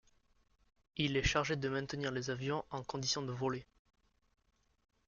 [0.97, 3.67] Il est chargé de maintenir les avions en condition de voler.